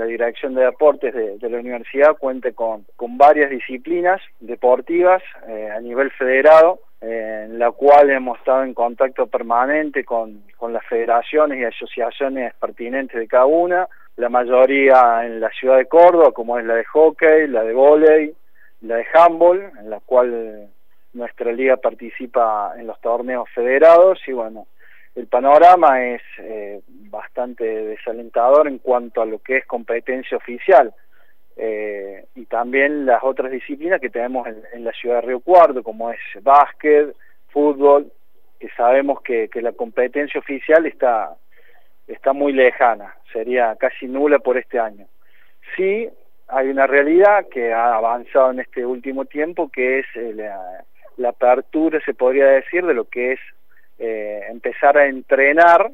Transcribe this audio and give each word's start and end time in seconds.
la 0.00 0.06
Dirección 0.06 0.54
de 0.54 0.64
Deportes 0.64 1.14
de, 1.14 1.50
la 1.50 1.58
universidad 1.58 2.16
cuente 2.16 2.54
con, 2.54 2.86
con 2.96 3.18
varias 3.18 3.50
disciplinas 3.50 4.20
deportivas 4.40 5.22
eh, 5.46 5.68
a 5.70 5.78
nivel 5.80 6.10
federado, 6.12 6.80
eh, 7.02 7.42
en 7.44 7.58
la 7.58 7.70
cual 7.70 8.08
hemos 8.08 8.38
estado 8.38 8.64
en 8.64 8.72
contacto 8.72 9.26
permanente 9.26 10.02
con, 10.02 10.42
con 10.56 10.72
las 10.72 10.86
federaciones 10.86 11.58
y 11.58 11.64
asociaciones 11.64 12.54
pertinentes 12.54 13.20
de 13.20 13.28
cada 13.28 13.44
una, 13.44 13.88
la 14.16 14.30
mayoría 14.30 15.26
en 15.26 15.38
la 15.38 15.50
ciudad 15.50 15.76
de 15.76 15.86
Córdoba, 15.86 16.32
como 16.32 16.58
es 16.58 16.64
la 16.64 16.76
de 16.76 16.84
hockey, 16.84 17.46
la 17.48 17.62
de 17.62 17.74
volei, 17.74 18.34
la 18.80 18.96
de 18.96 19.06
handball, 19.12 19.70
en 19.80 19.90
la 19.90 20.00
cual 20.00 20.70
nuestra 21.12 21.52
liga 21.52 21.76
participa 21.76 22.72
en 22.78 22.86
los 22.86 22.98
torneos 23.02 23.50
federados 23.54 24.18
y 24.26 24.32
bueno, 24.32 24.66
el 25.14 25.26
panorama 25.26 26.04
es 26.04 26.22
eh, 26.38 26.80
bastante 26.86 27.64
desalentador 27.64 28.68
en 28.68 28.78
cuanto 28.78 29.20
a 29.20 29.26
lo 29.26 29.40
que 29.40 29.58
es 29.58 29.66
competencia 29.66 30.36
oficial 30.36 30.94
eh, 31.56 32.24
y 32.36 32.46
también 32.46 33.06
las 33.06 33.22
otras 33.22 33.50
disciplinas 33.50 34.00
que 34.00 34.08
tenemos 34.08 34.46
en, 34.46 34.84
la 34.84 34.92
ciudad 34.92 35.16
de 35.16 35.26
Río 35.28 35.40
Cuarto, 35.40 35.82
como 35.82 36.10
es 36.10 36.18
básquet, 36.42 37.14
fútbol, 37.48 38.10
que 38.58 38.68
sabemos 38.70 39.20
que, 39.22 39.48
la 39.54 39.72
competencia 39.72 40.38
oficial 40.38 40.86
está, 40.86 41.36
está 42.06 42.32
muy 42.32 42.52
lejana, 42.52 43.14
sería 43.32 43.76
casi 43.76 44.06
nula 44.06 44.38
por 44.38 44.56
este 44.56 44.78
año. 44.78 45.06
Sí, 45.76 46.08
hay 46.48 46.68
una 46.68 46.86
realidad 46.86 47.46
que 47.50 47.72
ha 47.72 47.94
avanzado 47.94 48.52
en 48.52 48.60
este 48.60 48.86
último 48.86 49.24
tiempo, 49.24 49.68
que 49.70 49.98
es 49.98 50.06
eh, 50.14 50.34
la 51.16 51.28
apertura, 51.28 52.00
se 52.04 52.14
podría 52.14 52.46
decir, 52.46 52.86
de 52.86 52.94
lo 52.94 53.04
que 53.04 53.32
es 53.32 53.40
eh, 54.00 54.40
empezar 54.50 54.96
a 54.98 55.06
entrenar 55.06 55.90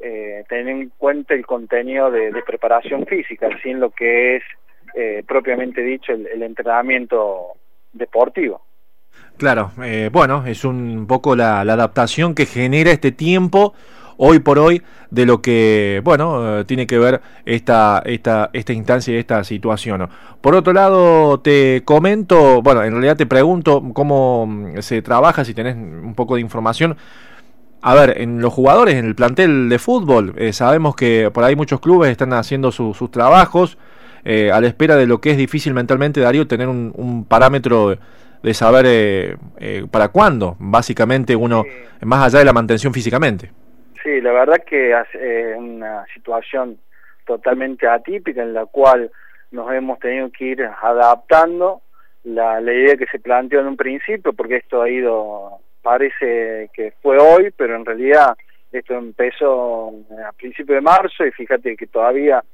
eh, 0.00 0.44
teniendo 0.48 0.84
en 0.84 0.92
cuenta 0.96 1.34
el 1.34 1.44
contenido 1.44 2.08
de, 2.08 2.30
preparación 2.46 3.04
física, 3.04 3.48
sin 3.64 3.80
lo 3.80 3.90
que 3.90 4.36
es 4.36 4.42
eh, 4.94 5.24
propiamente 5.26 5.82
dicho 5.82 6.12
el, 6.12 6.40
entrenamiento 6.40 7.54
deportivo. 7.92 8.62
Claro, 9.36 9.72
eh, 9.82 10.08
bueno, 10.12 10.46
es 10.46 10.64
un 10.64 11.06
poco 11.08 11.34
la, 11.34 11.62
adaptación 11.62 12.36
que 12.36 12.46
genera 12.46 12.92
este 12.92 13.10
tiempo 13.10 13.74
hoy 14.18 14.38
por 14.38 14.60
hoy 14.60 14.82
de 15.10 15.26
lo 15.26 15.42
que, 15.42 16.00
bueno, 16.04 16.64
tiene 16.64 16.86
que 16.86 16.98
ver 16.98 17.20
esta, 17.44 18.00
esta, 18.04 18.50
esta 18.52 18.72
instancia 18.72 19.14
y 19.14 19.18
esta 19.18 19.42
situación. 19.42 20.08
Por 20.40 20.54
otro 20.54 20.72
lado, 20.72 21.40
te 21.40 21.82
comento, 21.84 22.62
bueno, 22.62 22.84
en 22.84 22.92
realidad 22.92 23.16
te 23.16 23.26
pregunto 23.26 23.82
cómo 23.94 24.72
se 24.78 25.02
trabaja, 25.02 25.44
si 25.44 25.54
tenés 25.54 25.74
un 25.74 26.14
poco 26.14 26.36
de 26.36 26.40
información 26.40 26.96
a 27.80 27.94
ver, 27.94 28.20
en 28.20 28.40
los 28.40 28.52
jugadores, 28.52 28.94
en 28.94 29.06
el 29.06 29.14
plantel 29.14 29.68
de 29.68 29.78
fútbol, 29.78 30.34
eh, 30.36 30.52
sabemos 30.52 30.96
que 30.96 31.30
por 31.32 31.44
ahí 31.44 31.54
muchos 31.54 31.80
clubes 31.80 32.10
están 32.10 32.32
haciendo 32.32 32.72
sus 32.72 33.10
trabajos 33.10 33.78
eh, 34.24 34.50
a 34.50 34.60
la 34.60 34.66
espera 34.66 34.96
de 34.96 35.06
lo 35.06 35.20
que 35.20 35.30
es 35.30 35.36
difícil 35.36 35.74
mentalmente, 35.74 36.20
Darío, 36.20 36.46
tener 36.46 36.66
un, 36.68 37.24
parámetro 37.28 37.96
de, 38.42 38.54
saber 38.54 38.84
eh, 38.86 39.86
para 39.90 40.08
cuándo, 40.08 40.56
básicamente 40.58 41.36
uno, 41.36 41.64
más 42.02 42.26
allá 42.26 42.40
de 42.40 42.44
la 42.44 42.52
mantención 42.52 42.92
físicamente. 42.92 43.52
Sí, 44.02 44.20
la 44.20 44.32
verdad 44.32 44.64
que 44.66 44.90
es 44.90 45.56
una 45.56 46.04
situación 46.14 46.78
totalmente 47.26 47.86
atípica 47.86 48.42
en 48.42 48.54
la 48.54 48.66
cual 48.66 49.10
nos 49.52 49.72
hemos 49.72 49.98
tenido 50.00 50.30
que 50.30 50.46
ir 50.46 50.62
adaptando 50.82 51.82
la, 52.24 52.60
la 52.60 52.72
idea 52.72 52.96
que 52.96 53.06
se 53.06 53.20
planteó 53.20 53.60
en 53.60 53.68
un 53.68 53.76
principio, 53.76 54.32
porque 54.32 54.56
esto 54.56 54.82
ha 54.82 54.90
ido 54.90 55.60
parece 55.88 56.68
que 56.74 56.92
fue 57.00 57.16
hoy, 57.16 57.50
pero 57.56 57.74
en 57.74 57.86
realidad 57.86 58.36
esto 58.70 58.92
empezó 58.92 59.88
a 59.88 60.32
principios 60.32 60.76
de 60.76 60.82
marzo 60.82 61.24
y 61.24 61.30
fíjate 61.30 61.78
que 61.78 61.86
todavía 61.86 62.44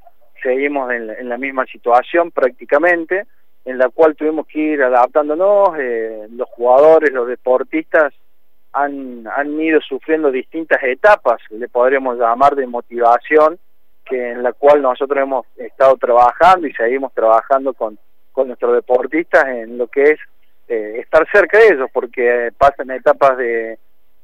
seguimos 0.41 0.89
en, 0.93 1.27
la 1.27 1.37
misma 1.37 1.65
situación 1.65 2.31
prácticamente, 2.31 3.25
en 3.65 3.77
la 3.77 3.89
cual 3.89 4.15
tuvimos 4.15 4.47
que 4.47 4.59
ir 4.59 4.81
adaptándonos, 4.81 5.77
eh, 5.77 6.27
los 6.31 6.47
jugadores, 6.51 7.11
los 7.11 7.27
deportistas 7.27 8.13
han, 8.71 9.27
han 9.27 9.59
ido 9.59 9.81
sufriendo 9.81 10.31
distintas 10.31 10.81
etapas, 10.81 11.41
le 11.49 11.67
podríamos 11.67 12.17
llamar 12.17 12.55
de 12.55 12.67
motivación, 12.67 13.59
que 14.05 14.31
en 14.31 14.43
la 14.43 14.53
cual 14.53 14.81
nosotros 14.81 15.19
hemos 15.21 15.45
estado 15.57 15.97
trabajando 15.97 16.67
y 16.67 16.73
seguimos 16.73 17.13
trabajando 17.13 17.73
con, 17.73 17.99
con 18.31 18.47
nuestros 18.47 18.75
deportistas 18.75 19.45
en 19.49 19.77
lo 19.77 19.87
que 19.87 20.03
es 20.11 20.19
eh, 20.67 20.97
estar 20.99 21.27
cerca 21.31 21.57
de 21.59 21.67
ellos, 21.67 21.89
porque 21.93 22.51
pasan 22.57 22.91
etapas 22.91 23.37
de, 23.37 23.77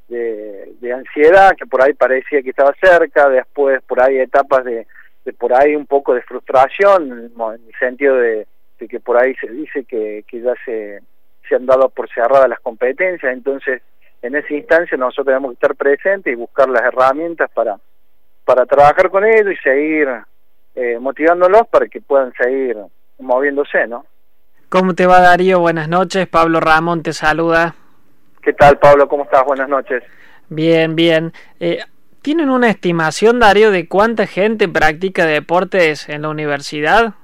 de, 0.08 0.94
ansiedad, 0.94 1.56
que 1.56 1.66
por 1.66 1.82
ahí 1.82 1.94
parecía 1.94 2.42
que 2.42 2.50
estaba 2.50 2.74
cerca, 2.82 3.30
después 3.30 3.82
por 3.84 4.02
ahí 4.02 4.20
etapas 4.20 4.66
de, 4.66 4.86
de 5.24 5.34
por 5.34 5.54
ahí 5.54 5.76
un 5.76 5.86
poco 5.86 6.14
de 6.14 6.22
frustración, 6.24 7.32
en 7.36 7.68
el 7.68 7.80
sentido 7.80 8.16
de, 8.16 8.48
que 8.78 9.00
por 9.00 9.18
ahí 9.18 9.36
se 9.36 9.48
dice 9.48 9.84
que, 9.86 10.24
que 10.28 10.42
ya 10.42 10.54
se, 10.66 11.00
se 11.48 11.56
han 11.56 11.66
dado 11.66 11.90
por 11.90 12.10
cerradas 12.10 12.50
las 12.50 12.60
competencias, 12.60 13.32
entonces 13.32 13.82
en 14.22 14.36
esa 14.36 14.54
instancia 14.54 14.98
nosotros 14.98 15.28
tenemos 15.28 15.52
que 15.52 15.54
estar 15.54 15.76
presentes 15.76 16.34
y 16.34 16.36
buscar 16.36 16.70
las 16.70 16.84
herramientas 16.84 17.50
para, 17.52 17.78
para 18.46 18.66
trabajar 18.66 19.10
con 19.10 19.26
ellos 19.26 19.54
y 19.54 19.58
seguir 19.58 20.08
eh, 20.76 20.98
motivándolos 21.00 21.68
para 21.68 21.88
que 21.88 22.02
puedan 22.02 22.34
seguir 22.34 22.78
moviéndose, 23.20 23.88
¿no? 23.88 24.06
¿Cómo 24.72 24.94
te 24.94 25.06
va 25.06 25.20
Darío? 25.20 25.60
Buenas 25.60 25.90
noches. 25.90 26.30
Pablo 26.30 26.62
Ramón 26.62 27.04
te 27.04 27.12
saluda. 27.12 27.76
¿Qué 28.42 28.54
tal 28.54 28.80
Pablo? 28.80 29.06
¿Cómo 29.10 29.26
estás? 29.26 29.44
Buenas 29.44 29.68
noches. 29.68 30.02
Bien, 30.48 30.96
bien. 30.96 31.34
Eh, 31.60 31.80
¿Tienen 32.22 32.50
una 32.50 32.70
estimación, 32.70 33.42
Darío, 33.42 33.70
de 33.70 33.90
cuánta 33.90 34.28
gente 34.28 34.70
practica 34.70 35.26
deportes 35.26 36.08
en 36.08 36.22
la 36.22 36.30
universidad? 36.30 37.16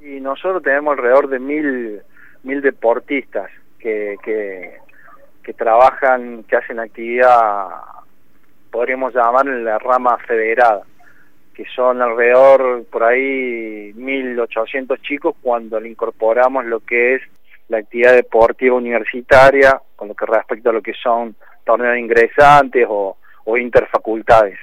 Y 0.00 0.18
nosotros 0.20 0.62
tenemos 0.62 0.96
alrededor 0.96 1.28
de 1.28 1.40
mil, 1.40 2.00
mil 2.42 2.62
deportistas 2.62 3.50
que, 3.78 4.16
que, 4.24 4.78
que 5.42 5.52
trabajan, 5.52 6.42
que 6.44 6.56
hacen 6.56 6.80
actividad, 6.80 7.68
podríamos 8.70 9.14
llamar 9.14 9.46
en 9.46 9.62
la 9.62 9.78
rama 9.78 10.16
federada 10.26 10.84
que 11.54 11.64
son 11.74 12.00
alrededor 12.00 12.84
por 12.90 13.04
ahí 13.04 13.92
1.800 13.94 15.00
chicos 15.02 15.34
cuando 15.42 15.78
le 15.78 15.90
incorporamos 15.90 16.64
lo 16.64 16.80
que 16.80 17.16
es 17.16 17.22
la 17.68 17.78
actividad 17.78 18.14
deportiva 18.14 18.76
universitaria, 18.76 19.80
con 19.96 20.08
lo 20.08 20.14
que 20.14 20.26
respecta 20.26 20.70
a 20.70 20.72
lo 20.72 20.82
que 20.82 20.94
son 20.94 21.34
torneos 21.64 21.98
ingresantes 21.98 22.86
o, 22.88 23.16
o 23.44 23.56
interfacultades. 23.56 24.58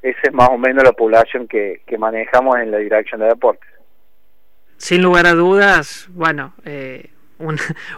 Esa 0.00 0.20
es 0.24 0.32
más 0.32 0.48
o 0.50 0.58
menos 0.58 0.84
la 0.84 0.92
población 0.92 1.46
que, 1.46 1.82
que 1.86 1.98
manejamos 1.98 2.58
en 2.58 2.70
la 2.70 2.78
dirección 2.78 3.20
de 3.20 3.26
deportes. 3.28 3.68
Sin 4.76 5.02
lugar 5.02 5.26
a 5.26 5.32
dudas, 5.34 6.08
bueno, 6.10 6.54
eh, 6.64 7.10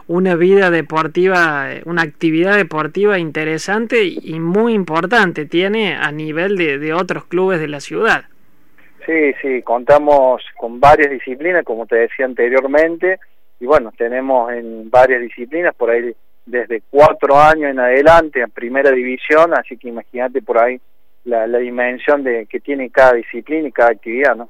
una, 0.06 0.34
vida 0.34 0.70
deportiva, 0.70 1.68
una 1.84 2.02
actividad 2.02 2.56
deportiva 2.56 3.18
interesante 3.18 4.04
y 4.04 4.38
muy 4.40 4.74
importante 4.74 5.46
tiene 5.46 5.96
a 5.96 6.10
nivel 6.12 6.56
de, 6.56 6.78
de 6.78 6.92
otros 6.92 7.24
clubes 7.24 7.60
de 7.60 7.68
la 7.68 7.80
ciudad. 7.80 8.26
Sí, 9.06 9.34
sí, 9.42 9.62
contamos 9.62 10.42
con 10.56 10.80
varias 10.80 11.10
disciplinas, 11.10 11.64
como 11.64 11.86
te 11.86 11.96
decía 11.96 12.24
anteriormente, 12.24 13.18
y 13.60 13.66
bueno, 13.66 13.92
tenemos 13.96 14.52
en 14.52 14.90
varias 14.90 15.20
disciplinas, 15.20 15.74
por 15.74 15.90
ahí 15.90 16.14
desde 16.46 16.82
cuatro 16.90 17.38
años 17.38 17.70
en 17.70 17.80
adelante, 17.80 18.40
en 18.40 18.50
primera 18.50 18.90
división, 18.90 19.52
así 19.54 19.76
que 19.76 19.88
imagínate 19.88 20.42
por 20.42 20.58
ahí 20.58 20.80
la, 21.24 21.46
dimensión 21.46 22.22
de 22.22 22.46
que 22.46 22.60
tiene 22.60 22.90
cada 22.90 23.14
disciplina 23.14 23.68
y 23.68 23.72
cada 23.72 23.90
actividad, 23.90 24.36
¿no? 24.36 24.48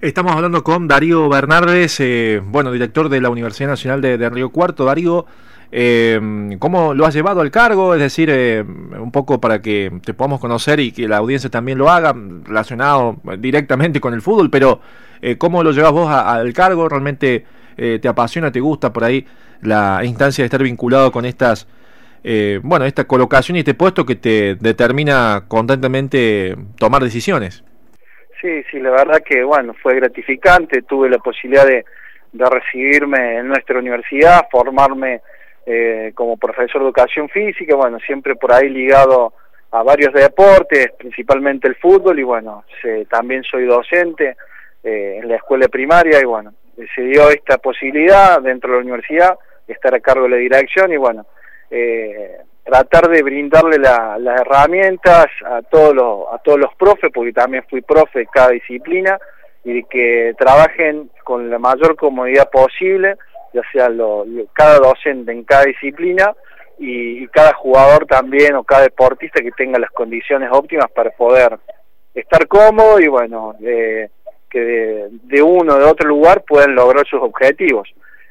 Estamos 0.00 0.32
hablando 0.32 0.62
con 0.62 0.86
Darío 0.86 1.28
Bernardes, 1.28 1.98
eh, 2.00 2.40
bueno, 2.42 2.70
director 2.70 3.08
de 3.08 3.20
la 3.20 3.30
Universidad 3.30 3.70
Nacional 3.70 4.00
de, 4.00 4.16
de 4.16 4.30
Río 4.30 4.50
Cuarto. 4.50 4.84
Darío, 4.84 5.26
eh, 5.70 6.18
¿Cómo 6.58 6.94
lo 6.94 7.04
has 7.04 7.14
llevado 7.14 7.40
al 7.40 7.50
cargo? 7.50 7.94
Es 7.94 8.00
decir, 8.00 8.30
eh, 8.30 8.62
un 8.62 9.12
poco 9.12 9.40
para 9.40 9.60
que 9.60 9.92
te 10.04 10.14
podamos 10.14 10.40
conocer 10.40 10.80
y 10.80 10.92
que 10.92 11.06
la 11.06 11.18
audiencia 11.18 11.50
también 11.50 11.78
lo 11.78 11.90
haga, 11.90 12.14
relacionado 12.44 13.16
directamente 13.38 14.00
con 14.00 14.14
el 14.14 14.22
fútbol, 14.22 14.50
pero 14.50 14.80
eh, 15.20 15.36
¿cómo 15.36 15.62
lo 15.62 15.72
llevas 15.72 15.92
vos 15.92 16.10
al 16.10 16.52
cargo? 16.54 16.88
¿Realmente 16.88 17.44
eh, 17.76 17.98
te 18.00 18.08
apasiona, 18.08 18.50
te 18.50 18.60
gusta 18.60 18.92
por 18.92 19.04
ahí 19.04 19.26
la 19.60 20.00
instancia 20.04 20.42
de 20.42 20.46
estar 20.46 20.62
vinculado 20.62 21.12
con 21.12 21.24
estas, 21.24 21.68
bueno, 22.62 22.84
esta 22.84 23.04
colocación 23.04 23.56
y 23.56 23.60
este 23.60 23.74
puesto 23.74 24.04
que 24.04 24.16
te 24.16 24.54
determina 24.54 25.44
constantemente 25.48 26.56
tomar 26.78 27.02
decisiones? 27.02 27.64
Sí, 28.40 28.62
sí, 28.70 28.78
la 28.78 28.90
verdad 28.90 29.22
que, 29.24 29.42
bueno, 29.42 29.74
fue 29.82 29.96
gratificante, 29.96 30.82
tuve 30.82 31.10
la 31.10 31.18
posibilidad 31.18 31.66
de, 31.66 31.84
de 32.32 32.44
recibirme 32.48 33.38
en 33.38 33.48
nuestra 33.48 33.78
universidad, 33.78 34.46
formarme 34.50 35.22
eh, 35.70 36.12
como 36.14 36.38
profesor 36.38 36.80
de 36.80 36.86
educación 36.86 37.28
física, 37.28 37.76
bueno, 37.76 37.98
siempre 38.00 38.36
por 38.36 38.54
ahí 38.54 38.70
ligado 38.70 39.34
a 39.70 39.82
varios 39.82 40.14
deportes, 40.14 40.92
principalmente 40.98 41.68
el 41.68 41.76
fútbol, 41.76 42.18
y 42.18 42.22
bueno, 42.22 42.64
también 43.10 43.42
soy 43.42 43.66
docente 43.66 44.34
eh, 44.82 45.18
en 45.20 45.28
la 45.28 45.36
escuela 45.36 45.68
primaria, 45.68 46.20
y 46.22 46.24
bueno, 46.24 46.54
se 46.94 47.02
dio 47.02 47.28
esta 47.28 47.58
posibilidad 47.58 48.40
dentro 48.40 48.70
de 48.70 48.76
la 48.76 48.82
universidad 48.82 49.38
estar 49.66 49.94
a 49.94 50.00
cargo 50.00 50.22
de 50.22 50.30
la 50.30 50.36
dirección, 50.36 50.90
y 50.90 50.96
bueno, 50.96 51.26
eh, 51.70 52.38
tratar 52.64 53.10
de 53.10 53.22
brindarle 53.22 53.76
las 53.76 54.40
herramientas 54.40 55.26
a 55.44 55.60
todos 55.60 55.94
los 55.94 56.32
a 56.32 56.38
todos 56.38 56.58
los 56.58 56.74
profes 56.76 57.10
porque 57.12 57.32
también 57.32 57.62
fui 57.68 57.82
profe 57.82 58.20
de 58.20 58.26
cada 58.26 58.50
disciplina 58.50 59.18
y 59.64 59.84
que 59.84 60.34
trabajen 60.38 61.10
con 61.24 61.50
la 61.50 61.58
mayor 61.58 61.94
comodidad 61.96 62.48
posible 62.50 63.16
ya 63.52 63.62
sea 63.72 63.88
lo, 63.88 64.24
cada 64.52 64.78
docente 64.78 65.32
en 65.32 65.44
cada 65.44 65.64
disciplina 65.64 66.34
y, 66.78 67.26
cada 67.28 67.52
jugador 67.54 68.06
también 68.06 68.54
o 68.54 68.64
cada 68.64 68.82
deportista 68.82 69.42
que 69.42 69.50
tenga 69.52 69.78
las 69.78 69.90
condiciones 69.90 70.48
óptimas 70.52 70.90
para 70.94 71.10
poder 71.10 71.58
estar 72.14 72.46
cómodo 72.46 73.00
y 73.00 73.08
bueno 73.08 73.54
que 73.60 74.10
de, 74.60 75.08
de 75.10 75.42
uno 75.42 75.74
o 75.74 75.78
de 75.78 75.84
otro 75.84 76.08
lugar 76.08 76.42
puedan 76.46 76.74
lograr 76.74 77.06
sus 77.06 77.20
objetivos 77.20 77.88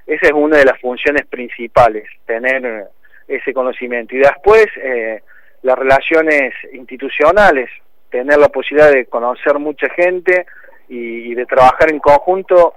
esa 0.08 0.28
es 0.28 0.32
una 0.32 0.58
de 0.58 0.66
las 0.66 0.80
funciones 0.80 1.26
principales 1.28 2.08
tener 2.26 2.88
ese 3.28 3.54
conocimiento. 3.54 4.16
Y 4.16 4.20
después, 4.20 4.66
eh, 4.82 5.22
las 5.64 5.78
relaciones 5.78 6.54
institucionales, 6.72 7.70
tener 8.10 8.38
la 8.38 8.48
posibilidad 8.48 8.90
de 8.90 9.06
conocer 9.06 9.60
mucha 9.60 9.90
gente 9.90 10.46
y, 10.88 11.36
de 11.36 11.46
trabajar 11.46 11.92
en 11.92 12.00
conjunto, 12.00 12.74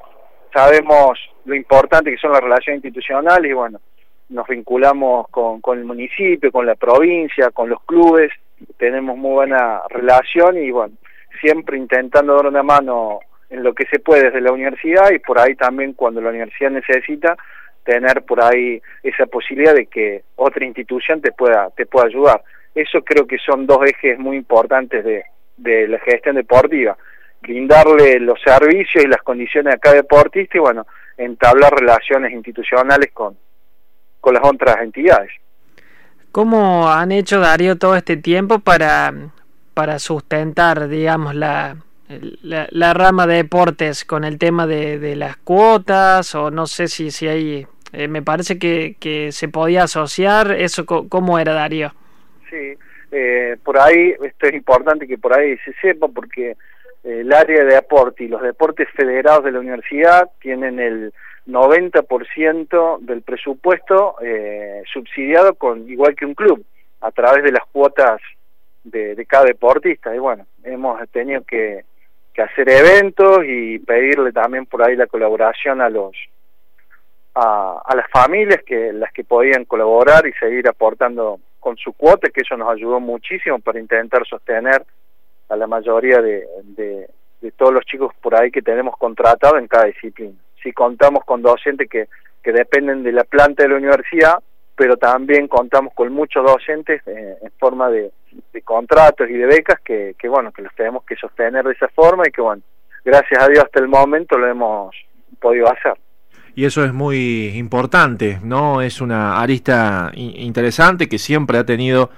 sabemos 0.53 1.19
lo 1.45 1.55
importante 1.55 2.11
que 2.11 2.17
son 2.17 2.33
las 2.33 2.41
relaciones 2.41 2.85
institucionales 2.85 3.51
y 3.51 3.55
bueno, 3.55 3.81
nos 4.29 4.47
vinculamos 4.47 5.27
con, 5.29 5.61
el 5.79 5.85
municipio, 5.85 6.53
con 6.53 6.67
la 6.67 6.77
provincia, 6.77 7.51
con 7.51 7.69
los 7.69 7.83
clubes, 7.85 8.31
tenemos 8.77 9.17
muy 9.17 9.33
buena 9.33 9.83
relación 9.89 10.59
y 10.59 10.71
bueno, 10.71 10.95
siempre 11.41 11.77
intentando 11.77 12.35
dar 12.37 12.47
una 12.47 12.63
mano 12.63 13.21
en 13.49 13.63
lo 13.65 13.75
que 13.75 13.87
se 13.87 13.99
puede 13.99 14.25
desde 14.25 14.41
la 14.41 14.53
universidad 14.53 15.11
y 15.11 15.19
por 15.19 15.39
ahí 15.41 15.57
también 15.57 15.95
cuando 15.95 16.21
la 16.21 16.31
universidad 16.31 16.71
necesita 16.71 17.37
tener 17.85 18.23
por 18.23 18.43
ahí 18.43 18.81
esa 19.03 19.27
posibilidad 19.27 19.75
de 19.75 19.87
que 19.87 20.23
otra 20.37 20.65
institución 20.65 21.21
te 21.21 21.33
pueda, 21.33 21.71
te 21.77 21.87
pueda 21.87 22.07
ayudar. 22.07 22.43
Eso 22.75 23.03
creo 23.03 23.27
que 23.27 23.39
son 23.39 23.67
dos 23.67 23.79
ejes 23.85 24.19
muy 24.19 24.37
importantes 24.37 25.05
de, 25.05 25.25
de 25.57 25.89
la 25.89 25.99
gestión 25.99 26.37
deportiva. 26.37 26.97
Brindarle 27.43 28.21
los 28.21 28.41
servicios 28.43 29.05
y 29.05 29.09
las 29.09 29.23
condiciones 29.23 29.75
a 29.75 29.79
cada 29.79 29.97
deportista 29.97 30.59
y 30.59 30.61
bueno, 30.61 30.87
entablar 31.17 31.73
relaciones 31.73 32.33
institucionales 32.33 33.11
con, 33.13 33.37
con 34.21 34.35
las 34.35 34.45
otras 34.45 34.77
entidades. 34.83 35.31
¿Cómo 36.33 36.89
han 36.89 37.13
hecho 37.13 37.41
Darío 37.41 37.77
todo 37.77 37.97
este 37.97 38.17
tiempo 38.17 38.61
para, 38.61 39.13
para 39.75 39.99
sustentar, 39.99 40.89
digamos, 40.89 41.35
la, 41.35 41.77
la, 42.43 42.95
rama 42.95 43.27
de 43.27 43.37
deportes 43.37 44.05
con 44.05 44.25
el 44.25 44.39
tema 44.39 44.67
de, 44.67 44.99
de, 44.99 45.17
las 45.17 45.37
cuotas 45.37 46.35
o 46.35 46.51
no 46.51 46.67
sé 46.67 46.89
si, 46.89 47.11
si 47.11 47.27
hay, 47.27 47.67
eh, 47.93 48.09
me 48.09 48.23
parece 48.23 48.59
que, 48.59 48.97
que, 49.01 49.33
se 49.33 49.49
podía 49.49 49.85
asociar, 49.85 50.53
eso 50.53 50.87
cómo 50.87 51.39
era 51.39 51.53
Darío. 51.53 51.93
Sí, 52.49 52.75
eh, 53.13 53.57
por 53.65 53.79
ahí, 53.79 54.15
esto 54.25 54.47
es 54.47 54.55
importante 54.55 55.07
que 55.07 55.19
por 55.19 55.37
ahí 55.37 55.57
se 55.65 55.73
sepa 55.81 56.09
porque 56.09 56.57
el 57.03 57.33
área 57.33 57.65
de 57.65 57.75
deporte 57.75 58.25
y 58.25 58.29
los 58.29 58.43
deportes 58.43 58.89
federados 58.95 59.45
de 59.45 59.53
la 59.53 59.61
universidad 59.61 60.31
tienen 60.41 60.79
el 60.79 61.13
90% 61.47 62.99
del 63.01 63.23
presupuesto 63.23 64.17
subsidiado 64.93 65.55
con 65.55 65.89
igual 65.89 66.15
que 66.15 66.27
un 66.27 66.35
club 66.35 66.65
a 67.01 67.11
través 67.11 67.43
de 67.43 67.53
las 67.53 67.65
cuotas 67.73 68.21
de, 68.85 69.25
cada 69.27 69.47
deportista. 69.47 70.15
Y 70.15 70.19
bueno, 70.19 70.47
hemos 70.63 71.01
tenido 71.11 71.43
que 71.45 71.85
hacer 72.37 72.71
eventos 72.71 73.41
y 73.47 73.79
pedirle 73.81 74.33
también 74.33 74.67
por 74.67 74.83
ahí 74.83 74.97
la 74.97 75.07
colaboración 75.07 75.81
a 75.81 75.91
los 75.91 76.17
a, 77.35 77.95
las 77.95 78.11
familias 78.11 78.63
que 78.65 78.93
las 78.93 79.13
que 79.13 79.25
podían 79.25 79.65
colaborar 79.65 80.27
y 80.27 80.33
seguir 80.35 80.69
aportando 80.69 81.39
con 81.59 81.77
su 81.77 81.93
cuota 81.93 82.31
que 82.31 82.41
eso 82.41 82.57
nos 82.57 82.71
ayudó 82.71 83.01
muchísimo 83.01 83.59
para 83.59 83.79
intentar 83.79 84.27
sostener 84.27 84.85
a 85.51 85.57
la 85.57 85.67
mayoría 85.67 86.23
de, 86.23 86.47
todos 87.57 87.75
los 87.75 87.85
chicos 87.85 88.15
por 88.23 88.35
ahí 88.35 88.51
que 88.51 88.63
tenemos 88.63 88.97
contratado 88.97 89.59
en 89.59 89.67
cada 89.67 89.85
disciplina 89.87 90.35
si 90.63 90.73
contamos 90.73 91.25
con 91.25 91.43
docentes 91.43 91.89
que, 91.89 92.09
que 92.43 92.53
dependen 92.53 93.03
de 93.03 93.13
la 93.13 93.25
planta 93.25 93.63
de 93.63 93.71
la 93.71 93.77
universidad 93.77 94.39
pero 94.81 94.97
también 94.97 95.47
contamos 95.47 95.93
con 95.93 96.11
muchos 96.11 96.43
docentes 96.43 97.03
eh, 97.07 97.37
en 97.43 97.53
forma 97.59 97.91
de, 97.91 98.13
contratos 98.65 99.29
y 99.29 99.35
de 99.35 99.45
becas 99.45 99.79
que, 99.85 100.15
que, 100.19 100.27
bueno, 100.27 100.53
que 100.53 100.63
los 100.63 100.75
tenemos 100.75 101.05
que 101.05 101.17
sostener 101.17 101.67
de 101.67 101.73
esa 101.73 101.89
forma 101.89 102.23
y 102.27 102.31
que, 102.31 102.41
bueno, 102.41 102.63
gracias 103.05 103.43
a 103.43 103.49
Dios 103.49 103.63
hasta 103.63 103.79
el 103.79 103.89
momento 103.89 104.39
lo 104.39 104.47
hemos 104.47 104.97
podido 105.39 105.71
hacer. 105.71 105.99
Y 106.55 106.65
eso 106.65 106.83
es 106.83 106.95
muy 106.95 107.49
importante, 107.57 108.39
¿no? 108.43 108.81
Es 108.81 109.03
una 109.03 109.39
arista 109.43 110.13
interesante 110.15 111.11
que 111.11 111.19
siempre 111.19 111.59
ha 111.59 111.65
tenido 111.65 112.09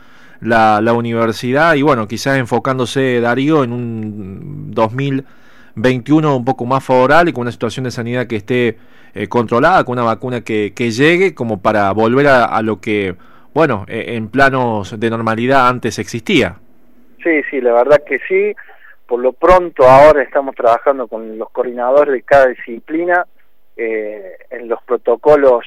la, 0.43 0.81
la 0.81 0.93
universidad 0.93 1.75
y, 1.75 1.83
bueno, 1.83 2.09
quizás 2.09 2.37
enfocándose 2.37 3.21
Darío 3.21 3.63
en 3.63 3.73
un 3.73 4.75
2021 4.75 6.37
un 6.37 6.45
poco 6.45 6.67
más 6.67 6.85
favorable, 6.85 7.33
con 7.33 7.43
una 7.43 7.53
situación 7.53 7.85
de 7.85 7.93
sanidad 7.93 8.27
que 8.27 8.37
esté 8.37 8.77
eh, 9.15 9.29
controlada, 9.29 9.85
con 9.85 9.93
una 9.93 10.05
vacuna 10.05 10.41
que, 10.43 10.73
que, 10.75 10.91
llegue, 10.91 11.35
como 11.35 11.63
para 11.63 11.93
volver 11.93 12.27
a, 12.27 12.61
lo 12.63 12.81
que, 12.81 13.15
bueno, 13.55 13.85
eh, 13.87 14.17
en 14.17 14.29
planos 14.29 14.99
de 14.99 15.11
normalidad 15.11 15.69
antes 15.69 15.99
existía. 15.99 16.57
Sí, 17.23 17.43
sí, 17.49 17.61
la 17.61 17.73
verdad 17.73 18.03
que 18.05 18.19
sí. 18.27 18.55
Por 19.07 19.21
lo 19.21 19.33
pronto 19.33 19.85
ahora 19.85 20.23
estamos 20.23 20.57
trabajando 20.57 21.07
con 21.07 21.39
los 21.39 21.51
coordinadores 21.51 22.15
de 22.15 22.23
cada 22.23 22.49
disciplina 22.49 23.27
eh, 23.77 24.39
en 24.51 24.69
los 24.69 24.83
protocolos 24.85 25.65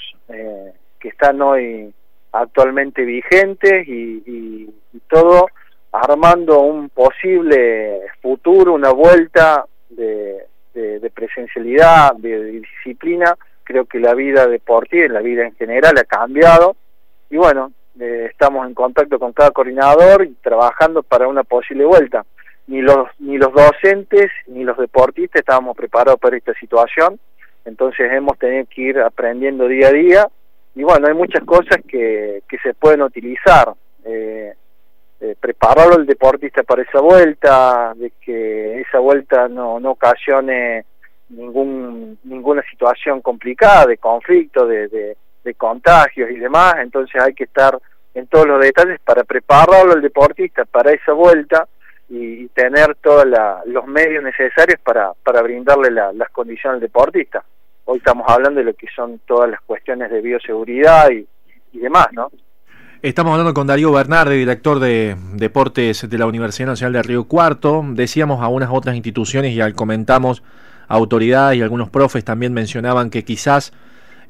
que 1.00 1.08
están 1.08 1.42
hoy 1.42 1.94
actualmente 2.36 3.04
vigentes 3.04 3.88
y, 3.88 4.24
y, 4.26 4.70
y, 4.94 5.00
todo 5.10 5.48
armando 5.92 6.60
un 6.62 6.90
posible 6.90 8.02
futuro, 8.22 8.74
una 8.74 8.92
vuelta 8.92 9.66
de, 9.90 10.46
presencialidad, 11.14 12.16
de, 12.18 12.44
disciplina, 12.46 13.38
creo 13.64 13.86
que 13.86 14.00
la 14.00 14.14
vida 14.14 14.48
deportiva, 14.48 15.14
la 15.14 15.22
vida 15.22 15.46
en 15.46 15.56
general 15.56 15.98
ha 15.98 16.04
cambiado. 16.04 16.76
Y 17.30 17.38
bueno, 17.38 17.72
eh, 18.00 18.28
estamos 18.30 18.68
en 18.68 18.74
contacto 18.74 19.18
con 19.18 19.32
cada 19.32 19.52
coordinador 19.52 20.26
y 20.26 20.34
trabajando 20.42 21.04
para 21.04 21.28
una 21.28 21.44
posible 21.44 21.86
vuelta. 21.86 22.26
Ni 22.68 22.82
los, 22.82 23.08
ni 23.20 23.38
los 23.38 23.54
docentes 23.54 24.32
ni 24.48 24.64
los 24.64 24.78
deportistas 24.78 25.40
estábamos 25.40 25.78
preparados 25.78 26.20
para 26.20 26.36
esta 26.36 26.54
situación, 26.56 27.20
entonces 27.64 28.12
hemos 28.12 28.38
tenido 28.40 28.66
que 28.70 28.82
ir 28.82 29.00
aprendiendo 29.00 29.68
día 29.68 29.88
a 29.88 29.92
día 29.92 30.28
y 30.76 30.84
bueno, 30.84 31.08
hay 31.08 31.14
muchas 31.14 31.44
cosas 31.46 31.80
que, 31.88 32.44
que 32.48 32.58
se 32.60 32.74
pueden 32.74 33.02
utilizar. 33.02 33.74
Eh, 34.04 34.54
eh, 35.22 35.36
prepararlo 35.40 35.98
el 35.98 36.06
deportista 36.06 36.62
para 36.64 36.84
esa 36.84 37.00
vuelta, 37.00 37.94
de 37.96 38.12
que 38.20 38.82
esa 38.82 39.00
vuelta 39.00 39.48
no, 39.48 39.80
no 39.80 39.92
ocasione 39.92 40.86
ningún, 41.30 42.20
ninguna 42.26 42.62
situación 42.70 43.22
complicada, 43.22 43.86
de 43.86 43.98
conflicto, 43.98 44.68
de, 44.68 44.90
de, 44.90 45.54
contagios 45.58 46.30
y 46.32 46.36
demás, 46.36 46.76
entonces 46.80 47.22
hay 47.22 47.34
que 47.34 47.46
estar 47.46 47.80
en 48.14 48.28
todos 48.28 48.48
los 48.48 48.60
detalles 48.60 49.00
para 49.00 49.24
prepararlo 49.24 49.94
el 49.94 50.02
deportista 50.02 50.66
para 50.66 50.92
esa 50.92 51.14
vuelta 51.14 51.68
y, 52.10 52.48
tener 52.50 52.96
todos 52.96 53.26
los 53.66 53.86
medios 53.88 54.24
necesarios 54.24 54.80
para, 54.82 55.14
para 55.24 55.42
brindarle 55.42 55.92
las 55.92 56.30
condiciones 56.32 56.76
al 56.76 56.82
deportista. 56.82 57.44
Hoy 57.88 58.00
estamos 58.00 58.26
hablando 58.28 58.60
de 58.60 58.66
lo 58.66 58.74
que 58.74 58.88
son 58.96 59.20
todas 59.28 59.50
las 59.50 59.62
cuestiones 59.62 60.10
de 60.10 60.20
bioseguridad 60.20 61.10
y, 61.12 61.28
demás, 61.78 62.08
¿no? 62.14 62.32
Estamos 63.04 63.34
hablando 63.34 63.54
con 63.54 63.68
Darío 63.68 63.92
Bernardi, 63.92 64.36
director 64.38 64.80
de 64.80 65.16
Deportes 65.34 66.10
de 66.10 66.18
la 66.18 66.26
Universidad 66.26 66.70
Nacional 66.70 66.94
de 66.94 67.04
Río 67.04 67.26
Cuarto. 67.26 67.84
Decíamos 67.88 68.42
a 68.42 68.48
unas 68.48 68.70
otras 68.72 68.96
instituciones 68.96 69.54
y 69.54 69.62
al 69.62 69.76
comentamos 69.76 70.42
autoridades 70.88 71.60
y 71.60 71.62
algunos 71.62 71.90
profes 71.90 72.26
también 72.26 72.54
mencionaban 72.54 73.12
que 73.12 73.24
quizás 73.24 73.72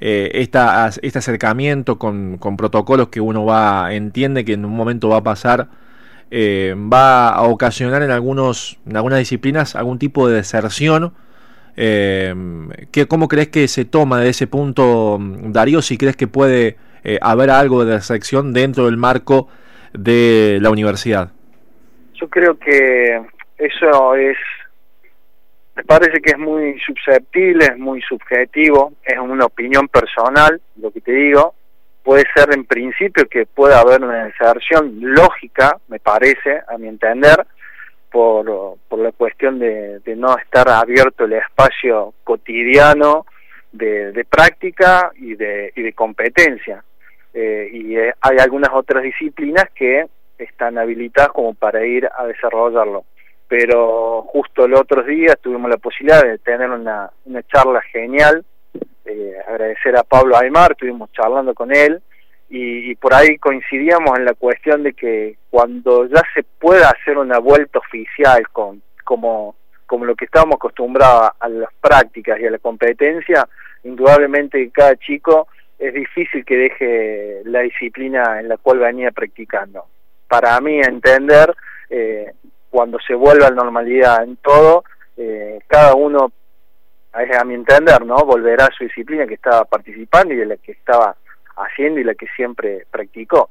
eh, 0.01 0.31
este 0.33 1.17
acercamiento 1.17 1.97
con, 1.97 2.37
con, 2.37 2.57
protocolos 2.57 3.07
que 3.07 3.21
uno 3.21 3.45
va 3.45 3.93
entiende 3.93 4.43
que 4.43 4.53
en 4.53 4.65
un 4.65 4.75
momento 4.75 5.07
va 5.07 5.17
a 5.17 5.23
pasar 5.23 5.69
eh, 6.31 6.75
va 6.77 7.29
a 7.29 7.43
ocasionar 7.43 8.03
en 8.03 8.11
algunos 8.11 8.77
en 8.85 8.97
algunas 8.97 9.19
disciplinas 9.19 9.75
algún 9.75 9.99
tipo 9.99 10.27
de 10.27 10.35
deserción 10.35 11.13
eh, 11.75 12.33
¿qué, 12.91 13.07
¿Cómo 13.07 13.27
crees 13.27 13.49
que 13.49 13.67
se 13.67 13.85
toma 13.85 14.19
de 14.19 14.29
ese 14.29 14.47
punto, 14.47 15.17
Darío? 15.19 15.81
Si 15.81 15.97
crees 15.97 16.15
que 16.15 16.27
puede 16.27 16.77
eh, 17.03 17.19
haber 17.21 17.51
algo 17.51 17.85
de 17.85 18.01
sección 18.01 18.51
dentro 18.51 18.85
del 18.85 18.97
marco 18.97 19.47
de 19.93 20.57
la 20.59 20.71
universidad? 20.71 21.31
Yo 22.13 22.27
creo 22.29 22.57
que 22.57 23.21
eso 23.57 24.15
es, 24.15 24.37
me 25.75 25.83
parece 25.83 26.19
que 26.21 26.31
es 26.31 26.37
muy 26.37 26.79
susceptible, 26.79 27.65
es 27.65 27.77
muy 27.77 28.01
subjetivo, 28.01 28.93
es 29.03 29.19
una 29.19 29.45
opinión 29.45 29.87
personal, 29.87 30.59
lo 30.77 30.91
que 30.91 31.01
te 31.01 31.11
digo, 31.11 31.53
puede 32.03 32.23
ser 32.35 32.53
en 32.53 32.65
principio 32.65 33.27
que 33.27 33.45
pueda 33.45 33.79
haber 33.79 34.03
una 34.03 34.25
deserción 34.25 34.97
lógica, 34.99 35.77
me 35.87 35.99
parece, 35.99 36.61
a 36.67 36.77
mi 36.77 36.87
entender, 36.87 37.45
por, 38.15 38.77
la 38.97 39.11
cuestión 39.11 39.59
de, 39.59 39.99
no 40.15 40.37
estar 40.37 40.69
abierto 40.69 41.25
el 41.25 41.33
espacio 41.33 42.13
cotidiano 42.23 43.25
de, 43.73 44.25
práctica 44.29 45.11
y 45.17 45.35
de, 45.35 45.73
y 45.75 45.81
de 45.81 45.91
competencia. 45.91 46.81
Eh, 47.33 47.69
y 47.73 47.97
eh, 47.97 48.13
hay 48.21 48.37
algunas 48.37 48.69
otras 48.73 49.03
disciplinas 49.03 49.65
que 49.75 50.05
están 50.37 50.77
habilitadas 50.77 51.33
como 51.33 51.55
para 51.55 51.85
ir 51.85 52.07
a 52.17 52.25
desarrollarlo. 52.25 53.03
Pero 53.49 54.21
justo 54.29 54.63
el 54.63 54.75
otro 54.75 55.03
día 55.03 55.35
tuvimos 55.35 55.69
la 55.69 55.77
posibilidad 55.77 56.23
de 56.23 56.37
tener 56.37 56.69
una, 56.69 57.09
una 57.25 57.43
charla 57.43 57.81
genial, 57.81 58.45
eh, 59.03 59.33
agradecer 59.45 59.97
a 59.97 60.03
Pablo 60.03 60.37
Aymar, 60.37 60.71
estuvimos 60.71 61.11
charlando 61.11 61.53
con 61.53 61.75
él, 61.75 62.01
y, 62.57 62.95
por 62.95 63.13
ahí 63.13 63.37
coincidíamos 63.37 64.17
en 64.17 64.23
la 64.23 64.33
cuestión 64.33 64.83
de 64.83 64.93
que 64.93 65.37
cuando 65.49 66.05
ya 66.07 66.21
se 66.33 66.43
pueda 66.43 66.89
hacer 66.89 67.17
una 67.17 67.39
vuelta 67.39 67.79
oficial 67.79 68.47
con 68.49 68.81
como 69.03 69.55
como 69.85 70.05
lo 70.05 70.15
que 70.15 70.25
estábamos 70.25 70.55
acostumbrados 70.55 71.31
a 71.39 71.49
las 71.49 71.69
prácticas 71.79 72.39
y 72.39 72.47
a 72.47 72.51
la 72.51 72.57
competencia, 72.57 73.47
indudablemente 73.83 74.71
cada 74.71 74.95
chico 74.95 75.47
es 75.77 75.93
difícil 75.93 76.43
que 76.43 76.55
deje 76.55 77.41
la 77.43 77.59
disciplina 77.59 78.39
en 78.39 78.47
la 78.47 78.57
cual 78.57 78.79
venía 78.79 79.11
practicando. 79.11 79.85
Para 80.27 80.59
mí 80.59 80.79
entender, 80.79 81.53
eh, 81.89 82.31
cuando 82.71 82.97
se 83.05 83.13
vuelva 83.13 83.45
a 83.45 83.49
la 83.51 83.57
normalidad 83.57 84.23
en 84.23 84.37
todo, 84.37 84.85
eh, 85.17 85.59
cada 85.67 85.93
uno, 85.93 86.31
a 87.13 87.43
mi 87.43 87.53
entender, 87.53 88.03
no 88.03 88.15
volverá 88.25 88.65
a 88.65 88.75
su 88.75 88.85
disciplina 88.85 89.27
que 89.27 89.35
estaba 89.35 89.65
participando 89.65 90.33
y 90.33 90.37
de 90.37 90.45
la 90.47 90.57
que 90.57 90.71
estaba 90.71 91.15
haciendo 91.57 91.99
y 91.99 92.03
la 92.03 92.15
que 92.15 92.27
siempre 92.35 92.85
practicó. 92.91 93.49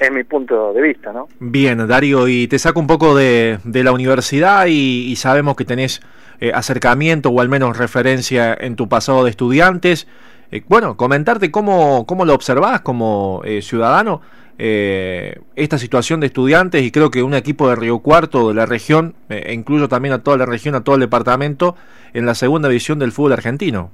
Es 0.00 0.10
mi 0.10 0.24
punto 0.24 0.72
de 0.72 0.82
vista, 0.82 1.12
¿no? 1.12 1.28
Bien, 1.38 1.86
Darío, 1.86 2.26
y 2.26 2.48
te 2.48 2.58
saco 2.58 2.80
un 2.80 2.86
poco 2.86 3.14
de, 3.14 3.58
la 3.64 3.92
universidad 3.92 4.66
y, 4.66 5.14
sabemos 5.16 5.56
que 5.56 5.64
tenés 5.64 6.00
eh, 6.40 6.52
acercamiento 6.52 7.30
o 7.30 7.40
al 7.40 7.48
menos 7.48 7.76
referencia 7.76 8.56
en 8.58 8.76
tu 8.76 8.88
pasado 8.88 9.24
de 9.24 9.30
estudiantes. 9.30 10.08
Eh, 10.50 10.62
bueno, 10.68 10.96
comentarte 10.96 11.50
cómo, 11.50 12.06
cómo 12.06 12.24
lo 12.24 12.34
observás 12.34 12.80
como 12.80 13.42
eh, 13.44 13.62
ciudadano 13.62 14.22
esta 14.56 15.78
situación 15.78 16.20
de 16.20 16.26
estudiantes 16.26 16.80
y 16.84 16.92
creo 16.92 17.10
que 17.10 17.24
un 17.24 17.34
equipo 17.34 17.68
de 17.68 17.74
Río 17.74 17.98
Cuarto, 17.98 18.50
de 18.50 18.54
la 18.54 18.66
región, 18.66 19.16
e 19.28 19.52
incluyo 19.52 19.88
también 19.88 20.14
a 20.14 20.22
toda 20.22 20.36
la 20.36 20.46
región, 20.46 20.76
a 20.76 20.84
todo 20.84 20.94
el 20.94 21.00
departamento, 21.00 21.74
en 22.12 22.24
la 22.24 22.36
segunda 22.36 22.68
división 22.68 23.00
del 23.00 23.10
fútbol 23.10 23.32
argentino 23.32 23.90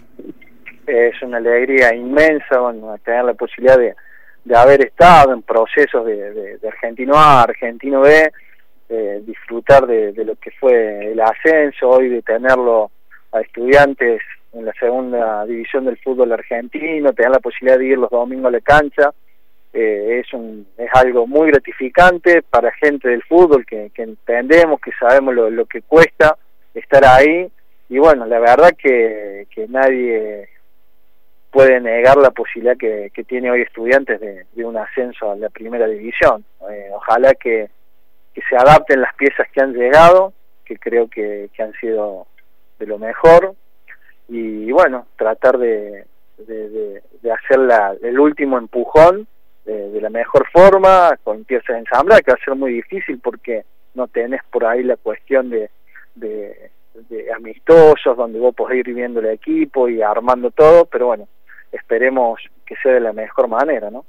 es 0.91 1.23
una 1.23 1.39
alegría 1.39 1.95
inmensa 1.95 2.59
bueno, 2.59 2.97
tener 3.05 3.25
la 3.25 3.35
posibilidad 3.35 3.79
de, 3.79 3.95
de 4.45 4.57
haber 4.57 4.85
estado 4.85 5.33
en 5.33 5.43
procesos 5.43 6.05
de, 6.05 6.59
de, 6.59 6.69
Argentino 6.69 7.15
A, 7.15 7.43
Argentino 7.43 8.01
B, 8.01 8.33
disfrutar 9.23 9.87
de, 9.87 10.13
de, 10.13 10.25
lo 10.25 10.35
que 10.35 10.51
fue 10.53 11.13
el 11.13 11.21
ascenso, 11.21 11.89
hoy 11.89 12.09
de 12.09 12.23
tenerlo 12.23 12.91
a 13.33 13.41
estudiantes 13.41 14.21
en 14.53 14.65
la 14.65 14.73
segunda 14.75 15.45
división 15.47 15.85
del 15.85 15.99
fútbol 15.99 16.33
argentino, 16.33 17.13
tener 17.13 17.31
la 17.31 17.39
posibilidad 17.39 17.79
de 17.79 17.87
ir 17.87 17.99
los 17.99 18.11
domingos 18.11 18.49
a 18.49 18.53
la 18.53 18.61
cancha, 18.61 19.13
eh, 19.73 20.21
es, 20.25 20.33
un, 20.35 20.67
es 20.77 20.91
algo 20.95 21.27
muy 21.27 21.51
gratificante 21.51 22.43
para 22.43 22.73
gente 22.73 23.09
del 23.09 23.23
fútbol 23.23 23.65
que, 23.65 23.91
que 23.95 24.03
entendemos, 24.03 24.81
que 24.81 24.91
sabemos 24.99 25.35
lo, 25.35 25.49
lo 25.51 25.67
que 25.67 25.83
cuesta 25.83 26.37
estar 26.75 27.05
ahí, 27.05 27.49
y 27.89 27.99
bueno, 27.99 28.27
la 28.27 28.39
verdad 28.41 28.73
que, 28.77 29.47
que 29.55 29.69
nadie 29.69 30.49
puede 31.51 31.81
negar 31.81 32.17
la 32.17 32.31
posibilidad 32.31 32.77
que, 32.77 33.11
que 33.13 33.25
tiene 33.25 33.51
hoy 33.51 33.63
estudiantes 33.63 34.21
de, 34.21 34.47
de, 34.53 34.65
un 34.65 34.77
ascenso 34.77 35.33
a 35.33 35.37
la 35.37 35.49
primera 35.49 35.87
división. 35.87 36.45
Eh, 36.71 36.91
ojalá 36.93 37.35
que, 37.35 37.71
se 38.49 38.57
adapten 38.57 39.03
las 39.03 39.15
piezas 39.17 39.47
que 39.53 39.61
han 39.61 39.75
llegado, 39.75 40.33
que 40.65 40.79
creo 40.79 41.09
que, 41.09 41.51
que 41.53 41.63
han 41.63 41.75
sido 41.75 42.27
de 42.79 42.87
lo 42.87 42.99
mejor, 42.99 43.55
y, 44.29 44.71
bueno, 44.71 45.07
tratar 45.17 45.59
de, 45.59 46.07
de, 46.39 47.03
hacer 47.33 47.59
la, 47.59 47.95
el 48.03 48.19
último 48.19 48.57
empujón 48.57 49.27
de, 49.67 50.01
la 50.01 50.09
mejor 50.09 50.47
forma, 50.51 51.19
con 51.23 51.45
piezas 51.45 51.77
ensambladas, 51.77 52.23
que 52.23 52.31
va 52.31 52.39
a 52.41 52.45
ser 52.45 52.55
muy 52.55 52.73
difícil 52.73 53.21
porque 53.21 53.65
no 53.95 54.09
tenés 54.09 54.41
por 54.51 54.65
ahí 54.65 54.83
la 54.83 54.97
cuestión 54.97 55.51
de, 55.51 55.71
de, 56.15 56.71
amistosos, 57.35 58.17
donde 58.17 58.39
vos 58.39 58.55
podés 58.55 58.79
ir 58.79 58.87
viviendo 58.87 59.21
el 59.21 59.27
equipo 59.27 59.89
y 59.89 60.01
armando 60.01 60.51
todo, 60.51 60.87
pero 60.87 61.09
bueno, 61.09 61.29
esperemos 61.73 62.41
que 62.67 62.77
sea 62.83 62.93
de 62.93 63.01
la 63.01 63.13
mejor 63.13 63.49
manera, 63.49 63.91
¿no? 63.91 64.05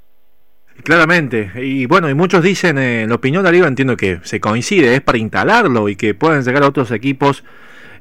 Claramente, 0.84 1.52
y 1.56 1.86
bueno, 1.86 2.08
y 2.10 2.14
muchos 2.14 2.42
dicen, 2.42 2.76
eh, 2.78 3.06
la 3.06 3.14
opinión 3.14 3.42
de 3.44 3.50
arriba 3.50 3.68
entiendo 3.68 3.96
que 3.96 4.18
se 4.24 4.40
coincide, 4.40 4.94
es 4.94 5.00
para 5.00 5.18
instalarlo 5.18 5.88
y 5.88 5.96
que 5.96 6.14
pueden 6.14 6.42
llegar 6.42 6.64
a 6.64 6.68
otros 6.68 6.90
equipos 6.90 7.44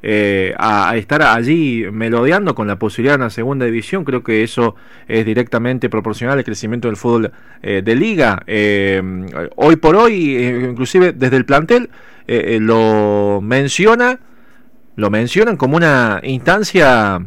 eh, 0.02 0.56
a, 0.58 0.96
estar 0.96 1.22
allí 1.22 1.86
melodeando 1.92 2.56
con 2.56 2.68
la 2.68 2.80
posibilidad 2.80 3.14
de 3.14 3.24
una 3.24 3.30
segunda 3.30 3.66
división, 3.66 4.04
creo 4.04 4.24
que 4.24 4.42
eso 4.42 4.76
es 5.08 5.26
directamente 5.26 5.90
proporcional 5.90 6.40
al 6.40 6.44
crecimiento 6.44 6.88
del 6.88 6.98
fútbol 6.98 7.32
eh, 7.62 7.84
de 7.84 7.96
liga. 7.96 8.44
hoy 9.56 9.76
por 9.76 9.96
hoy, 9.96 10.38
inclusive 10.38 11.12
desde 11.12 11.38
el 11.38 11.46
plantel, 11.46 11.90
lo 12.28 13.42
menciona, 13.44 14.20
lo 14.96 15.12
mencionan 15.12 15.58
como 15.58 15.76
una 15.76 16.20
instancia 16.24 17.20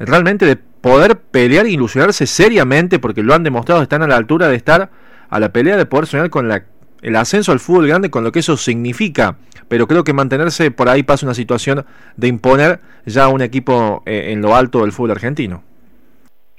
realmente 0.00 0.46
de 0.46 0.58
poder 0.84 1.16
pelear 1.16 1.64
e 1.64 1.70
ilusionarse 1.70 2.26
seriamente, 2.26 2.98
porque 2.98 3.22
lo 3.22 3.32
han 3.32 3.42
demostrado, 3.42 3.80
están 3.80 4.02
a 4.02 4.06
la 4.06 4.16
altura 4.16 4.48
de 4.48 4.56
estar 4.56 4.90
a 5.30 5.40
la 5.40 5.48
pelea 5.48 5.78
de 5.78 5.86
poder 5.86 6.04
soñar 6.04 6.28
con 6.28 6.46
la, 6.46 6.64
el 7.00 7.16
ascenso 7.16 7.52
al 7.52 7.58
fútbol 7.58 7.88
grande, 7.88 8.10
con 8.10 8.22
lo 8.22 8.30
que 8.30 8.40
eso 8.40 8.58
significa. 8.58 9.36
Pero 9.66 9.86
creo 9.86 10.04
que 10.04 10.12
mantenerse 10.12 10.70
por 10.70 10.90
ahí 10.90 11.02
pasa 11.02 11.24
una 11.24 11.32
situación 11.32 11.86
de 12.18 12.28
imponer 12.28 12.80
ya 13.06 13.28
un 13.28 13.40
equipo 13.40 14.02
eh, 14.04 14.32
en 14.32 14.42
lo 14.42 14.54
alto 14.54 14.82
del 14.82 14.92
fútbol 14.92 15.12
argentino. 15.12 15.64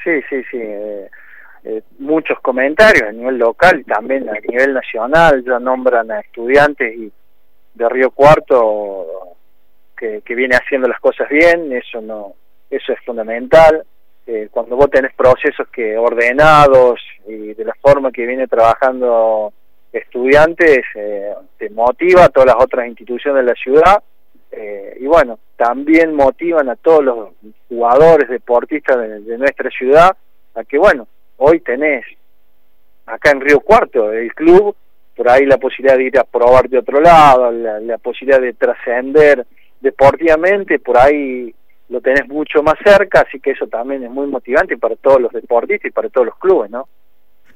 Sí, 0.03 0.19
sí, 0.27 0.41
sí. 0.49 0.57
Eh, 0.59 1.07
eh, 1.65 1.83
muchos 1.99 2.39
comentarios 2.39 3.07
a 3.07 3.11
nivel 3.11 3.37
local 3.37 3.79
y 3.79 3.83
también 3.83 4.27
a 4.27 4.39
nivel 4.39 4.73
nacional 4.73 5.43
ya 5.45 5.59
nombran 5.59 6.09
a 6.09 6.21
estudiantes 6.21 6.97
y 6.97 7.11
de 7.75 7.89
Río 7.89 8.09
Cuarto 8.09 9.05
que, 9.95 10.23
que 10.25 10.33
viene 10.33 10.55
haciendo 10.55 10.87
las 10.87 10.99
cosas 10.99 11.29
bien, 11.29 11.71
eso 11.73 12.01
no 12.01 12.33
eso 12.71 12.91
es 12.91 12.99
fundamental 13.05 13.85
eh, 14.27 14.49
cuando 14.49 14.75
vos 14.75 14.89
tenés 14.89 15.13
procesos 15.13 15.67
que 15.67 15.97
ordenados 15.97 16.99
y 17.27 17.53
de 17.53 17.63
la 17.63 17.75
forma 17.79 18.11
que 18.11 18.25
viene 18.25 18.47
trabajando 18.47 19.53
estudiantes, 19.93 20.79
eh, 20.95 21.33
te 21.57 21.69
motiva 21.69 22.25
a 22.25 22.29
todas 22.29 22.47
las 22.47 22.63
otras 22.63 22.87
instituciones 22.87 23.45
de 23.45 23.51
la 23.51 23.55
ciudad 23.55 24.03
eh, 24.51 24.97
y 24.99 25.05
bueno, 25.05 25.37
también 25.57 26.15
motivan 26.15 26.69
a 26.69 26.75
todos 26.75 27.03
los 27.03 27.29
jugadores, 27.69 28.29
deportistas 28.29 28.97
de, 28.97 29.37
nuestra 29.37 29.69
ciudad 29.69 30.15
a 30.55 30.63
que 30.63 30.77
bueno, 30.77 31.07
hoy 31.37 31.59
tenés 31.59 32.05
acá 33.05 33.31
en 33.31 33.41
Río 33.41 33.59
Cuarto 33.59 34.11
el 34.11 34.33
club, 34.33 34.75
por 35.15 35.29
ahí 35.29 35.45
la 35.45 35.57
posibilidad 35.57 35.97
de 35.97 36.03
ir 36.05 36.17
a 36.17 36.23
probar 36.23 36.67
de 36.67 36.79
otro 36.79 36.99
lado, 36.99 37.51
la, 37.51 37.79
la 37.79 37.97
posibilidad 37.99 38.41
de 38.41 38.53
trascender 38.53 39.45
deportivamente, 39.81 40.79
por 40.79 40.97
ahí 40.97 41.53
lo 41.89 42.01
tenés 42.01 42.27
mucho 42.27 42.63
más 42.63 42.75
cerca, 42.83 43.25
así 43.27 43.39
que 43.39 43.51
eso 43.51 43.67
también 43.67 44.03
es 44.03 44.11
muy 44.11 44.27
motivante 44.27 44.77
para 44.77 44.95
todos 44.95 45.21
los 45.21 45.31
deportistas 45.31 45.89
y 45.89 45.93
para 45.93 46.09
todos 46.09 46.27
los 46.27 46.37
clubes, 46.37 46.71
¿no? 46.71 46.87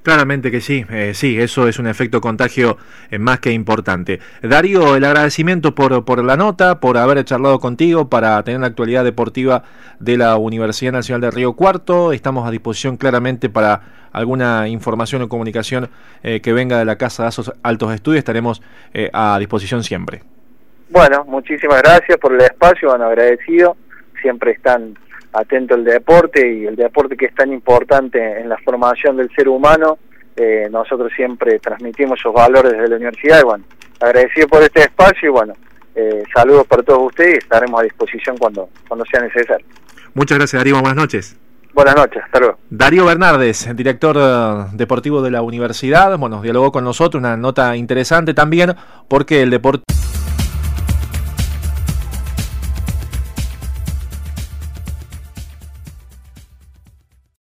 Claramente 0.02 0.50
que 0.50 0.62
sí, 0.62 0.86
eh, 0.90 1.14
sí, 1.14 1.38
eso 1.40 1.68
es 1.68 1.78
un 1.78 1.86
efecto 1.86 2.22
contagio 2.22 2.78
eh, 3.12 3.20
más 3.20 3.42
que 3.42 3.52
importante. 3.52 4.20
Darío, 4.42 4.96
el 4.96 5.04
agradecimiento 5.04 5.76
por, 5.76 6.06
por 6.06 6.24
la 6.24 6.38
nota, 6.38 6.80
por 6.80 6.98
haber 6.98 7.22
charlado 7.26 7.60
contigo 7.60 8.10
para 8.10 8.42
tener 8.44 8.62
la 8.62 8.68
actualidad 8.68 9.04
deportiva 9.04 9.64
de 10.00 10.16
la 10.16 10.38
Universidad 10.38 10.94
Nacional 10.94 11.20
de 11.20 11.32
Río 11.32 11.52
Cuarto. 11.54 12.14
Estamos 12.14 12.48
a 12.48 12.52
disposición 12.52 12.96
claramente 12.96 13.50
para 13.50 13.82
alguna 14.14 14.70
información 14.70 15.22
o 15.22 15.28
comunicación 15.28 15.90
eh, 16.24 16.40
que 16.40 16.54
venga 16.54 16.80
de 16.80 16.86
la 16.86 16.98
Casa 16.98 17.24
de 17.24 17.30
esos 17.30 17.52
Altos 17.62 17.94
Estudios. 17.94 18.20
Estaremos 18.20 18.62
a 19.12 19.38
disposición 19.38 19.84
siempre. 19.84 20.24
Bueno, 20.90 21.26
muchísimas 21.26 21.82
gracias 21.82 22.18
por 22.18 22.34
el 22.34 22.42
espacio, 22.42 22.90
bueno, 22.90 23.06
agradecido 23.06 23.76
siempre 24.22 24.52
están 24.52 24.98
atentos 25.34 25.78
al 25.78 25.84
deporte 25.84 26.52
y 26.52 26.66
el 26.66 26.76
deporte 26.76 27.16
que 27.16 27.28
es 27.28 27.36
tan 27.36 27.54
importante 27.54 28.40
en 28.40 28.50
la 28.50 28.58
formación 28.58 29.18
del 29.18 29.30
ser 29.36 29.48
humano, 29.48 29.98
eh, 30.36 30.68
nosotros 30.72 31.12
siempre 31.16 31.60
transmitimos 31.60 32.20
esos 32.20 32.34
valores 32.34 32.72
desde 32.72 32.88
la 32.88 32.96
universidad 32.96 33.42
y 33.42 33.44
bueno, 33.44 33.66
agradecido 34.00 34.48
por 34.48 34.64
este 34.64 34.82
espacio 34.82 35.30
y 35.30 35.32
bueno, 35.32 35.54
eh, 35.96 36.24
saludos 36.34 36.66
para 36.68 36.84
todos 36.84 37.08
ustedes 37.08 37.36
y 37.36 37.38
estaremos 37.40 37.80
a 37.80 37.84
disposición 37.84 38.38
cuando, 38.38 38.70
cuando 38.88 39.06
sea 39.06 39.22
necesario. 39.22 39.66
Muchas 40.14 40.38
gracias 40.38 40.60
Darío, 40.60 40.76
buenas 40.76 40.96
noches. 40.96 41.38
Buenas 41.74 41.96
noches, 41.96 42.24
hasta 42.24 42.40
luego. 42.40 42.58
Darío 42.70 43.06
Bernardes, 43.06 43.76
director 43.76 44.18
eh, 44.20 44.66
deportivo 44.74 45.22
de 45.22 45.32
la 45.32 45.42
universidad, 45.42 46.18
bueno, 46.18 46.42
dialogó 46.42 46.72
con 46.72 46.84
nosotros, 46.84 47.20
una 47.20 47.38
nota 47.38 47.76
interesante 47.76 48.34
también 48.34 48.76
porque 49.08 49.44
el 49.44 49.50
deporte... 49.50 49.84